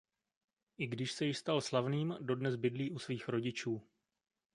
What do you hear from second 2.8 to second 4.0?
u svých rodičů.